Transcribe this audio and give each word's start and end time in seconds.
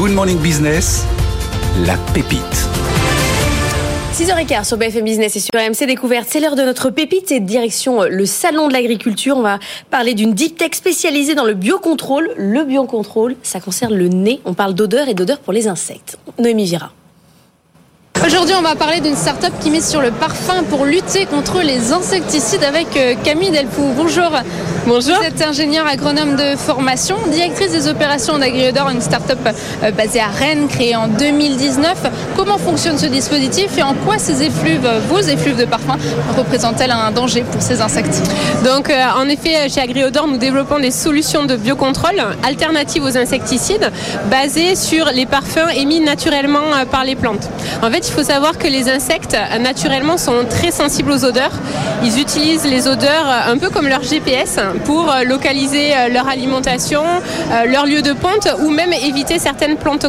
Good 0.00 0.12
Morning 0.12 0.38
Business, 0.38 1.04
la 1.84 1.94
pépite. 2.14 2.40
6h15 4.14 4.64
sur 4.64 4.78
BFM 4.78 5.04
Business 5.04 5.36
et 5.36 5.40
sur 5.40 5.50
AMC 5.54 5.86
Découverte. 5.86 6.26
C'est 6.26 6.40
l'heure 6.40 6.56
de 6.56 6.62
notre 6.62 6.88
pépite 6.88 7.30
et 7.32 7.38
direction 7.38 8.04
euh, 8.04 8.08
le 8.08 8.24
salon 8.24 8.68
de 8.68 8.72
l'agriculture. 8.72 9.36
On 9.36 9.42
va 9.42 9.58
parler 9.90 10.14
d'une 10.14 10.32
deep 10.32 10.56
tech 10.56 10.70
spécialisée 10.72 11.34
dans 11.34 11.44
le 11.44 11.52
biocontrôle. 11.52 12.30
Le 12.38 12.64
biocontrôle, 12.64 13.36
ça 13.42 13.60
concerne 13.60 13.94
le 13.94 14.08
nez. 14.08 14.40
On 14.46 14.54
parle 14.54 14.72
d'odeur 14.72 15.06
et 15.08 15.12
d'odeur 15.12 15.38
pour 15.38 15.52
les 15.52 15.68
insectes. 15.68 16.16
Noémie 16.38 16.64
Vira. 16.64 16.92
Aujourd'hui, 18.26 18.54
on 18.58 18.60
va 18.62 18.74
parler 18.74 19.00
d'une 19.00 19.16
start-up 19.16 19.52
qui 19.62 19.70
mise 19.70 19.88
sur 19.88 20.02
le 20.02 20.10
parfum 20.10 20.62
pour 20.68 20.84
lutter 20.84 21.24
contre 21.24 21.62
les 21.62 21.90
insecticides 21.90 22.62
avec 22.62 22.94
euh, 22.94 23.14
Camille 23.24 23.50
Delpoux. 23.50 23.94
Bonjour. 23.96 24.30
Bonjour. 24.86 25.16
Vous 25.16 25.24
êtes 25.24 25.40
ingénieure 25.40 25.86
agronome 25.86 26.36
de 26.36 26.54
formation, 26.54 27.16
directrice 27.30 27.72
des 27.72 27.88
opérations 27.88 28.38
d'Agriodor, 28.38 28.90
une 28.90 29.00
start-up 29.00 29.38
euh, 29.82 29.90
basée 29.92 30.20
à 30.20 30.26
Rennes, 30.26 30.68
créée 30.68 30.96
en 30.96 31.08
2019. 31.08 31.96
Comment 32.36 32.58
fonctionne 32.58 32.98
ce 32.98 33.06
dispositif 33.06 33.78
et 33.78 33.82
en 33.82 33.94
quoi 33.94 34.18
ces 34.18 34.42
effluves, 34.42 34.86
vos 35.08 35.20
effluves 35.20 35.56
de 35.56 35.64
parfum, 35.64 35.96
représentent-elles 36.36 36.90
un 36.90 37.12
danger 37.12 37.42
pour 37.50 37.62
ces 37.62 37.80
insectes? 37.80 38.20
Donc, 38.66 38.90
euh, 38.90 39.02
en 39.16 39.28
effet, 39.30 39.70
chez 39.70 39.80
Agriodor, 39.80 40.26
nous 40.26 40.36
développons 40.36 40.78
des 40.78 40.90
solutions 40.90 41.46
de 41.46 41.56
biocontrôle 41.56 42.22
alternatives 42.46 43.02
aux 43.02 43.16
insecticides, 43.16 43.90
basées 44.30 44.76
sur 44.76 45.06
les 45.06 45.24
parfums 45.24 45.70
émis 45.74 46.00
naturellement 46.00 46.84
par 46.90 47.04
les 47.04 47.16
plantes. 47.16 47.48
En 47.82 47.90
fait, 47.90 48.09
il 48.10 48.14
faut 48.14 48.24
savoir 48.24 48.58
que 48.58 48.66
les 48.66 48.88
insectes, 48.88 49.36
naturellement, 49.60 50.18
sont 50.18 50.44
très 50.48 50.72
sensibles 50.72 51.12
aux 51.12 51.24
odeurs. 51.24 51.52
Ils 52.02 52.20
utilisent 52.20 52.64
les 52.64 52.88
odeurs 52.88 53.28
un 53.46 53.56
peu 53.56 53.70
comme 53.70 53.86
leur 53.86 54.02
GPS 54.02 54.58
pour 54.84 55.14
localiser 55.24 55.92
leur 56.12 56.28
alimentation, 56.28 57.02
leur 57.68 57.86
lieu 57.86 58.02
de 58.02 58.12
ponte 58.12 58.48
ou 58.64 58.70
même 58.70 58.92
éviter 58.92 59.38
certaines 59.38 59.76
plantes 59.76 60.06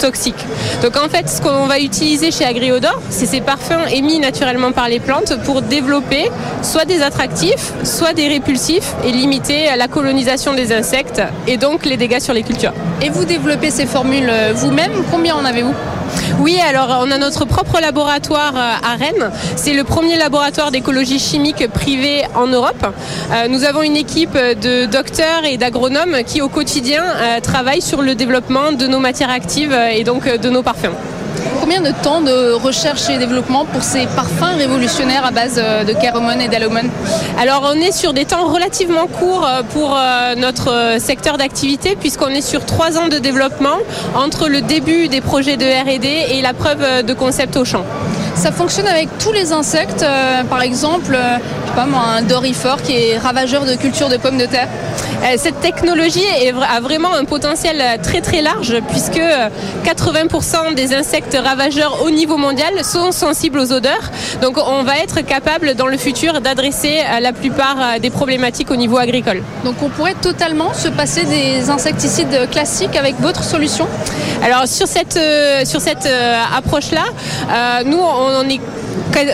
toxiques. 0.00 0.44
Donc 0.82 0.96
en 0.96 1.08
fait, 1.08 1.28
ce 1.28 1.40
qu'on 1.40 1.66
va 1.66 1.78
utiliser 1.78 2.32
chez 2.32 2.44
Agriodor, 2.44 3.00
c'est 3.08 3.26
ces 3.26 3.40
parfums 3.40 3.86
émis 3.92 4.18
naturellement 4.18 4.72
par 4.72 4.88
les 4.88 4.98
plantes 4.98 5.40
pour 5.44 5.62
développer 5.62 6.32
soit 6.62 6.86
des 6.86 7.02
attractifs, 7.02 7.72
soit 7.84 8.14
des 8.14 8.26
répulsifs 8.26 8.94
et 9.06 9.12
limiter 9.12 9.68
la 9.76 9.86
colonisation 9.86 10.54
des 10.54 10.72
insectes 10.72 11.22
et 11.46 11.56
donc 11.56 11.84
les 11.86 11.96
dégâts 11.96 12.20
sur 12.20 12.34
les 12.34 12.42
cultures. 12.42 12.74
Et 13.00 13.10
vous 13.10 13.24
développez 13.24 13.70
ces 13.70 13.86
formules 13.86 14.32
vous-même? 14.54 14.92
Combien 15.12 15.36
en 15.36 15.44
avez-vous? 15.44 15.74
Oui, 16.38 16.58
alors 16.60 17.00
on 17.02 17.10
a 17.10 17.18
notre 17.18 17.44
propre 17.44 17.80
laboratoire 17.80 18.54
à 18.56 18.96
Rennes. 18.96 19.30
C'est 19.56 19.74
le 19.74 19.84
premier 19.84 20.16
laboratoire 20.16 20.70
d'écologie 20.70 21.18
chimique 21.18 21.68
privé 21.72 22.22
en 22.34 22.46
Europe. 22.46 22.86
Nous 23.48 23.64
avons 23.64 23.82
une 23.82 23.96
équipe 23.96 24.34
de 24.34 24.86
docteurs 24.86 25.44
et 25.44 25.56
d'agronomes 25.56 26.18
qui 26.26 26.40
au 26.40 26.48
quotidien 26.48 27.02
travaillent 27.42 27.82
sur 27.82 28.02
le 28.02 28.14
développement 28.14 28.72
de 28.72 28.86
nos 28.86 29.00
matières 29.00 29.30
actives 29.30 29.76
et 29.92 30.04
donc 30.04 30.28
de 30.28 30.48
nos 30.48 30.62
parfums. 30.62 30.94
Combien 31.60 31.80
de 31.80 31.92
temps 32.02 32.20
de 32.20 32.52
recherche 32.52 33.08
et 33.10 33.18
développement 33.18 33.64
pour 33.64 33.82
ces 33.82 34.06
parfums 34.06 34.56
révolutionnaires 34.56 35.24
à 35.24 35.30
base 35.30 35.56
de 35.56 35.94
céromone 36.00 36.40
et 36.40 36.48
d'alumone 36.48 36.90
Alors 37.38 37.72
on 37.74 37.80
est 37.80 37.92
sur 37.92 38.12
des 38.12 38.24
temps 38.24 38.46
relativement 38.46 39.06
courts 39.06 39.46
pour 39.72 39.96
notre 40.36 40.96
secteur 40.98 41.36
d'activité 41.36 41.96
puisqu'on 41.98 42.28
est 42.28 42.40
sur 42.40 42.64
trois 42.64 42.98
ans 42.98 43.08
de 43.08 43.18
développement 43.18 43.78
entre 44.14 44.48
le 44.48 44.60
début 44.60 45.08
des 45.08 45.20
projets 45.20 45.56
de 45.56 45.66
R&D 45.66 46.06
et 46.30 46.42
la 46.42 46.54
preuve 46.54 47.04
de 47.04 47.14
concept 47.14 47.56
au 47.56 47.64
champ. 47.64 47.84
Ça 48.38 48.52
fonctionne 48.52 48.86
avec 48.86 49.08
tous 49.18 49.32
les 49.32 49.52
insectes, 49.52 50.04
euh, 50.04 50.44
par 50.44 50.62
exemple, 50.62 51.12
euh, 51.12 51.38
je 51.64 51.70
sais 51.70 51.74
pas 51.74 51.86
moi, 51.86 52.02
un 52.16 52.22
dorifort 52.22 52.80
qui 52.80 52.92
est 52.92 53.18
ravageur 53.18 53.64
de 53.64 53.74
culture 53.74 54.08
de 54.08 54.16
pommes 54.16 54.38
de 54.38 54.46
terre. 54.46 54.68
Cette 55.36 55.60
technologie 55.60 56.22
a 56.72 56.80
vraiment 56.80 57.12
un 57.12 57.24
potentiel 57.24 57.82
très 58.04 58.20
très 58.20 58.40
large 58.40 58.76
puisque 58.88 59.20
80% 59.84 60.74
des 60.76 60.94
insectes 60.94 61.36
ravageurs 61.38 62.02
au 62.04 62.10
niveau 62.10 62.36
mondial 62.36 62.84
sont 62.84 63.12
sensibles 63.12 63.58
aux 63.58 63.72
odeurs. 63.72 64.10
Donc 64.42 64.56
on 64.58 64.82
va 64.82 64.98
être 64.98 65.20
capable 65.20 65.74
dans 65.74 65.86
le 65.86 65.96
futur 65.96 66.40
d'adresser 66.40 67.00
la 67.20 67.32
plupart 67.32 68.00
des 68.00 68.10
problématiques 68.10 68.70
au 68.70 68.76
niveau 68.76 68.98
agricole. 68.98 69.42
Donc 69.64 69.76
on 69.82 69.88
pourrait 69.88 70.14
totalement 70.20 70.72
se 70.74 70.88
passer 70.88 71.24
des 71.24 71.70
insecticides 71.70 72.48
classiques 72.50 72.96
avec 72.96 73.20
votre 73.20 73.44
solution? 73.44 73.86
Alors 74.42 74.66
sur 74.66 74.86
cette, 74.86 75.18
sur 75.64 75.80
cette 75.80 76.08
approche-là, 76.56 77.04
euh, 77.50 77.82
nous 77.84 77.98
on 77.98 78.48
est 78.48 78.60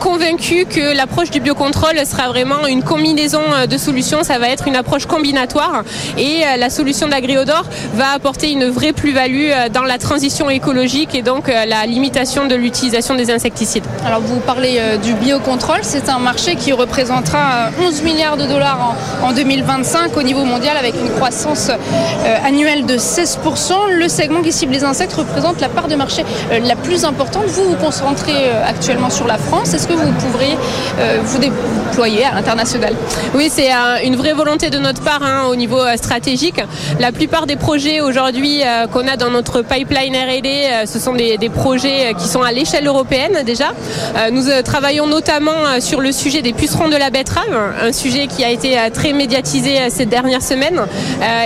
convaincu 0.00 0.64
que 0.64 0.96
l'approche 0.96 1.30
du 1.30 1.40
biocontrôle 1.40 1.98
sera 2.06 2.28
vraiment 2.28 2.66
une 2.66 2.82
combinaison 2.82 3.42
de 3.68 3.76
solutions, 3.76 4.22
ça 4.22 4.38
va 4.38 4.48
être 4.48 4.66
une 4.68 4.76
approche 4.76 5.06
combinatoire 5.06 5.82
et 6.16 6.44
la 6.58 6.70
solution 6.70 7.08
d'Agriodor 7.08 7.64
va 7.94 8.12
apporter 8.14 8.52
une 8.52 8.66
vraie 8.70 8.92
plus-value 8.92 9.50
dans 9.72 9.82
la 9.82 9.98
transition 9.98 10.48
écologique 10.48 11.14
et 11.14 11.22
donc 11.22 11.48
la 11.48 11.75
limitation 11.84 12.46
de 12.46 12.54
l'utilisation 12.54 13.14
des 13.14 13.30
insecticides. 13.30 13.84
Alors 14.06 14.20
vous 14.20 14.40
parlez 14.40 14.80
du 15.02 15.14
biocontrôle, 15.14 15.80
c'est 15.82 16.08
un 16.08 16.18
marché 16.18 16.56
qui 16.56 16.72
représentera 16.72 17.70
11 17.84 18.02
milliards 18.02 18.36
de 18.36 18.46
dollars 18.46 18.94
en 19.22 19.32
2025 19.32 20.16
au 20.16 20.22
niveau 20.22 20.44
mondial 20.44 20.76
avec 20.76 20.94
une 20.94 21.10
croissance 21.10 21.70
annuelle 22.44 22.86
de 22.86 22.96
16%. 22.96 23.72
Le 23.90 24.08
segment 24.08 24.42
qui 24.42 24.52
cible 24.52 24.72
les 24.72 24.84
insectes 24.84 25.14
représente 25.14 25.60
la 25.60 25.68
part 25.68 25.88
de 25.88 25.96
marché 25.96 26.24
la 26.50 26.76
plus 26.76 27.04
importante. 27.04 27.46
Vous 27.46 27.70
vous 27.70 27.76
concentrez 27.76 28.50
actuellement 28.66 29.10
sur 29.10 29.26
la 29.26 29.38
France. 29.38 29.74
Est-ce 29.74 29.88
que 29.88 29.92
vous 29.92 30.12
pourriez 30.12 30.56
euh, 30.98 31.18
vous 31.24 31.38
déployer 31.38 32.24
à 32.24 32.34
l'international? 32.34 32.94
Oui, 33.34 33.48
c'est 33.50 33.72
euh, 33.72 33.98
une 34.04 34.16
vraie 34.16 34.32
volonté 34.32 34.70
de 34.70 34.78
notre 34.78 35.02
part 35.02 35.22
hein, 35.22 35.46
au 35.50 35.56
niveau 35.56 35.80
euh, 35.80 35.96
stratégique. 35.96 36.60
La 37.00 37.12
plupart 37.12 37.46
des 37.46 37.56
projets 37.56 38.00
aujourd'hui 38.00 38.62
euh, 38.62 38.86
qu'on 38.86 39.06
a 39.08 39.16
dans 39.16 39.30
notre 39.30 39.62
pipeline 39.62 40.14
R&D, 40.14 40.86
ce 40.86 40.98
sont 40.98 41.14
des, 41.14 41.36
des, 41.38 41.48
projets 41.48 41.65
qui 41.74 42.28
sont 42.28 42.42
à 42.42 42.52
l'échelle 42.52 42.86
européenne 42.86 43.42
déjà. 43.44 43.72
nous 44.32 44.44
travaillons 44.64 45.06
notamment 45.06 45.80
sur 45.80 46.00
le 46.00 46.12
sujet 46.12 46.42
des 46.42 46.52
pucerons 46.52 46.88
de 46.88 46.96
la 46.96 47.10
betterave, 47.10 47.74
un 47.82 47.92
sujet 47.92 48.26
qui 48.26 48.44
a 48.44 48.50
été 48.50 48.76
très 48.92 49.12
médiatisé 49.12 49.78
ces 49.90 50.06
dernières 50.06 50.42
semaines. 50.42 50.80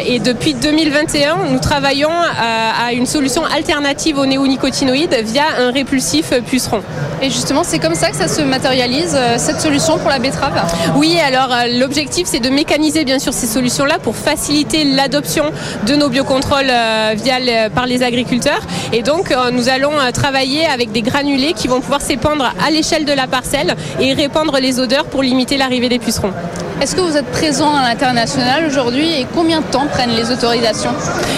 et 0.07 0.19
depuis 0.19 0.55
2021, 0.55 1.37
nous 1.51 1.59
travaillons 1.59 2.11
à 2.11 2.93
une 2.93 3.07
solution 3.07 3.45
alternative 3.45 4.19
aux 4.19 4.27
néonicotinoïdes 4.27 5.17
via 5.25 5.45
un 5.59 5.71
répulsif 5.71 6.33
puceron. 6.49 6.83
Et 7.23 7.31
justement, 7.31 7.63
c'est 7.65 7.79
comme 7.79 7.95
ça 7.95 8.11
que 8.11 8.17
ça 8.17 8.29
se 8.29 8.43
matérialise, 8.43 9.17
cette 9.37 9.61
solution 9.61 9.99
pour 9.99 10.11
la 10.11 10.19
betterave? 10.19 10.61
Oui, 10.97 11.19
alors 11.25 11.53
euh, 11.53 11.79
l'objectif 11.79 12.27
c'est 12.27 12.41
de 12.41 12.51
mécaniser 12.51 13.05
bien 13.05 13.19
sûr 13.19 13.33
ces 13.33 13.47
solutions-là 13.47 13.99
pour 13.99 14.17
faciliter 14.17 14.85
l'adoption 14.85 15.45
de 15.87 15.95
nos 15.95 16.09
biocontrôles 16.09 16.71
euh, 16.71 17.15
via 17.17 17.71
par 17.71 17.87
les 17.87 18.03
agriculteurs. 18.03 18.61
Et 18.93 19.03
donc 19.03 19.31
euh, 19.31 19.51
nous 19.51 19.69
allons 19.69 19.93
travailler 20.13 20.67
avec 20.67 20.93
des 20.93 21.03
granulés 21.03 21.53
qui 21.53 21.69
vont 21.69 21.81
pouvoir 21.81 22.01
s'épandre 22.01 22.53
à 22.65 22.71
l'échelle 22.71 23.05
de 23.05 23.13
la 23.13 23.27
parcelle 23.27 23.77
et 24.01 24.13
répandre 24.13 24.59
les 24.59 24.79
odeurs 24.79 25.07
pour 25.07 25.23
limiter 25.23 25.57
l'arrivée 25.57 25.89
des 25.89 25.99
pucerons. 25.99 26.33
Est-ce 26.81 26.97
que 26.97 27.03
vous 27.03 27.17
êtes 27.17 27.31
présent 27.31 27.75
à 27.75 27.83
l'international 27.83 28.65
aujourd'hui 28.67 29.13
et 29.13 29.27
combien 29.35 29.61
de 29.61 29.67
temps 29.67 29.87
prennent 29.87 30.17
les 30.17 30.31
autorisations 30.31 30.93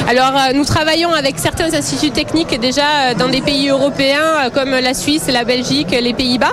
Alors 0.09 0.33
nous 0.55 0.65
travaillons 0.65 1.13
avec 1.13 1.39
certains 1.39 1.75
instituts 1.75 2.13
techniques 2.13 2.59
déjà 2.61 3.15
dans 3.19 3.29
des 3.29 3.41
pays 3.41 3.69
européens 3.69 4.51
comme 4.55 4.71
la 4.71 4.95
Suisse, 4.95 5.25
la 5.27 5.45
Belgique, 5.45 5.91
les 5.91 6.13
Pays-Bas 6.13 6.53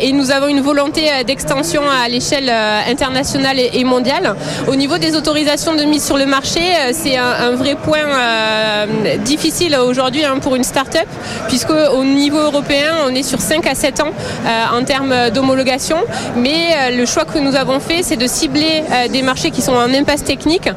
et 0.00 0.12
nous 0.12 0.30
avons 0.30 0.48
une 0.48 0.60
volonté 0.60 1.08
d'extension 1.26 1.82
à 1.88 2.06
l'échelle 2.08 2.52
internationale 2.88 3.58
et 3.58 3.84
mondiale. 3.84 4.34
Au 4.68 4.76
niveau 4.76 4.98
des 4.98 5.16
autorisations 5.16 5.74
de 5.74 5.84
mise 5.84 6.04
sur 6.04 6.18
le 6.18 6.26
marché, 6.26 6.60
c'est 6.92 7.16
un, 7.16 7.52
vrai 7.52 7.76
point 7.76 7.98
euh, 7.98 9.16
difficile 9.18 9.76
aujourd'hui 9.76 10.24
hein, 10.24 10.38
pour 10.40 10.54
une 10.56 10.64
start-up 10.64 11.06
puisque 11.48 11.70
au 11.70 12.04
niveau 12.04 12.38
européen, 12.38 12.94
on 13.06 13.14
est 13.14 13.22
sur 13.22 13.40
5 13.40 13.66
à 13.66 13.74
7 13.74 14.00
ans 14.00 14.10
euh, 14.46 14.78
en 14.78 14.84
termes 14.84 15.30
d'homologation, 15.30 15.98
mais 16.36 16.74
euh, 16.74 16.96
le 16.96 17.06
choix 17.06 17.24
que 17.24 17.38
nous 17.38 17.54
avons 17.56 17.80
fait, 17.80 18.01
c'est 18.02 18.16
de 18.16 18.26
cibler 18.26 18.82
des 19.10 19.22
marchés 19.22 19.50
qui 19.50 19.62
sont 19.62 19.72
en 19.72 19.92
impasse 19.92 20.24
technique 20.24 20.68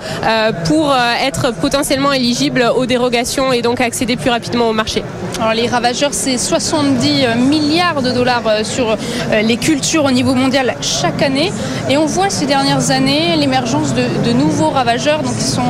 pour 0.66 0.94
être 1.26 1.54
potentiellement 1.54 2.14
éligibles 2.14 2.72
aux 2.76 2.86
dérogations 2.86 3.52
et 3.54 3.62
donc 3.62 3.82
accéder 3.82 4.16
plus 4.16 4.30
rapidement 4.30 4.70
au 4.70 4.74
marché. 4.74 5.04
Alors 5.40 5.54
les 5.54 5.68
ravageurs, 5.68 6.14
c'est 6.14 6.38
70 6.38 7.26
milliards 7.38 8.02
de 8.02 8.12
dollars 8.12 8.44
sur 8.64 8.98
les 9.32 9.58
cultures 9.58 10.06
au 10.06 10.12
niveau 10.12 10.34
mondial 10.34 10.76
chaque 10.82 11.22
année. 11.22 11.52
Et 11.90 11.98
on 11.98 12.06
voit 12.06 12.30
ces 12.30 12.46
dernières 12.46 12.92
années 12.92 13.36
l'émergence 13.36 13.94
de, 13.94 14.32
nouveaux 14.32 14.70
ravageurs 14.70 15.22
qui 15.22 15.44
sont 15.44 15.62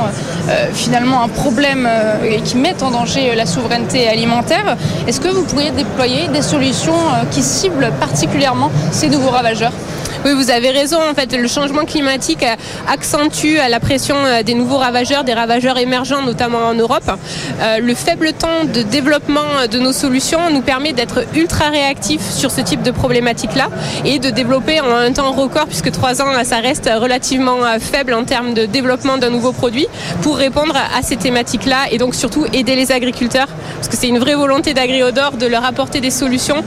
euh, 0.49 0.67
finalement 0.73 1.21
un 1.21 1.27
problème 1.27 1.87
euh, 1.87 2.23
et 2.23 2.41
qui 2.41 2.57
mettent 2.57 2.83
en 2.83 2.91
danger 2.91 3.35
la 3.35 3.45
souveraineté 3.45 4.07
alimentaire. 4.07 4.77
Est-ce 5.07 5.19
que 5.19 5.27
vous 5.27 5.43
pourriez 5.43 5.71
déployer 5.71 6.27
des 6.29 6.41
solutions 6.41 6.93
euh, 6.93 7.25
qui 7.29 7.43
ciblent 7.43 7.91
particulièrement 7.99 8.71
ces 8.91 9.09
nouveaux 9.09 9.29
ravageurs? 9.29 9.73
Oui, 10.25 10.33
vous 10.33 10.49
avez 10.49 10.71
raison. 10.71 10.97
En 10.97 11.13
fait, 11.13 11.37
le 11.37 11.47
changement 11.47 11.85
climatique 11.85 12.43
accentue 12.91 13.57
la 13.69 13.79
pression 13.79 14.15
des 14.43 14.55
nouveaux 14.55 14.77
ravageurs, 14.77 15.23
des 15.23 15.35
ravageurs 15.35 15.77
émergents, 15.77 16.23
notamment 16.23 16.65
en 16.65 16.73
Europe. 16.73 17.03
Le 17.79 17.93
faible 17.93 18.33
temps 18.33 18.63
de 18.63 18.81
développement 18.81 19.67
de 19.71 19.77
nos 19.77 19.91
solutions 19.91 20.49
nous 20.51 20.61
permet 20.61 20.93
d'être 20.93 21.25
ultra 21.35 21.69
réactifs 21.69 22.27
sur 22.27 22.49
ce 22.49 22.61
type 22.61 22.81
de 22.81 22.89
problématique-là 22.89 23.69
et 24.03 24.17
de 24.17 24.31
développer 24.31 24.81
en 24.81 24.89
un 24.89 25.11
temps 25.11 25.31
record, 25.31 25.67
puisque 25.67 25.91
trois 25.91 26.23
ans, 26.23 26.43
ça 26.43 26.57
reste 26.57 26.89
relativement 26.91 27.57
faible 27.79 28.15
en 28.15 28.23
termes 28.23 28.55
de 28.55 28.65
développement 28.65 29.19
d'un 29.19 29.29
nouveau 29.29 29.51
produit, 29.51 29.85
pour 30.23 30.37
répondre 30.37 30.75
à 30.75 31.03
ces 31.03 31.17
thématiques-là 31.17 31.91
et 31.91 31.99
donc 31.99 32.15
surtout 32.15 32.47
aider 32.51 32.75
les 32.75 32.91
agriculteurs, 32.91 33.49
parce 33.75 33.89
que 33.89 33.95
c'est 33.95 34.07
une 34.07 34.17
vraie 34.17 34.33
volonté 34.33 34.73
d'Agriodor 34.73 35.33
de 35.33 35.45
leur 35.45 35.65
apporter 35.65 36.01
des 36.01 36.09
solutions 36.09 36.63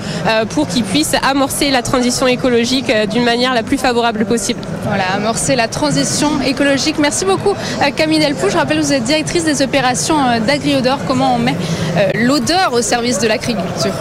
pour 0.50 0.68
qu'ils 0.68 0.84
puissent 0.84 1.16
amorcer 1.28 1.72
la 1.72 1.82
transition 1.82 2.28
écologique 2.28 2.92
d'une 3.10 3.24
manière 3.24 3.47
la 3.54 3.62
plus 3.62 3.78
favorable 3.78 4.24
possible. 4.24 4.60
Voilà, 4.84 5.04
amorcer 5.14 5.56
la 5.56 5.68
transition 5.68 6.40
écologique. 6.40 6.96
Merci 6.98 7.24
beaucoup 7.24 7.54
Camille 7.96 8.18
Delpou. 8.18 8.48
Je 8.50 8.56
rappelle 8.56 8.80
vous 8.80 8.92
êtes 8.92 9.04
directrice 9.04 9.44
des 9.44 9.62
opérations 9.62 10.16
d'Agriodor. 10.46 10.98
Comment 11.06 11.34
on 11.34 11.38
met 11.38 11.56
l'odeur 12.14 12.72
au 12.72 12.82
service 12.82 13.18
de 13.18 13.28
l'agriculture? 13.28 13.92